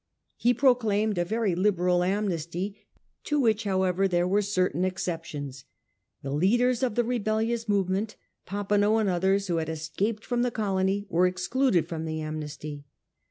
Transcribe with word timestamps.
He 0.35 0.55
proclaimed 0.55 1.19
a 1.19 1.23
very 1.25 1.53
liberal 1.53 2.03
amnesty, 2.03 2.87
to 3.25 3.39
which, 3.39 3.65
however, 3.65 4.07
there 4.07 4.27
were 4.27 4.41
certain 4.41 4.83
exceptions. 4.83 5.65
The 6.23 6.31
leaders 6.31 6.81
of 6.81 6.95
the 6.95 7.03
rebellious 7.03 7.69
movement, 7.69 8.15
Papineau 8.47 8.97
and 8.97 9.09
others, 9.11 9.45
who 9.45 9.57
had 9.57 9.69
escaped 9.69 10.25
from 10.25 10.41
the 10.41 10.49
colony, 10.49 11.05
were 11.07 11.27
excluded 11.27 11.87
from 11.87 12.05
the 12.05 12.19
amnesty. 12.19 12.83